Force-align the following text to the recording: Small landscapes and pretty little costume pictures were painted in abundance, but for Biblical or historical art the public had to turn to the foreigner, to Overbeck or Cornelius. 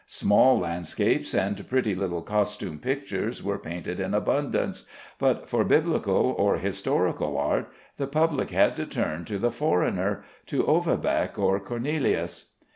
Small 0.07 0.57
landscapes 0.57 1.35
and 1.35 1.69
pretty 1.69 1.93
little 1.93 2.23
costume 2.23 2.79
pictures 2.79 3.43
were 3.43 3.59
painted 3.59 3.99
in 3.99 4.15
abundance, 4.15 4.87
but 5.19 5.47
for 5.47 5.63
Biblical 5.63 6.33
or 6.39 6.57
historical 6.57 7.37
art 7.37 7.71
the 7.97 8.07
public 8.07 8.49
had 8.49 8.75
to 8.77 8.87
turn 8.87 9.25
to 9.25 9.37
the 9.37 9.51
foreigner, 9.51 10.23
to 10.47 10.65
Overbeck 10.65 11.37
or 11.37 11.59
Cornelius. 11.59 12.53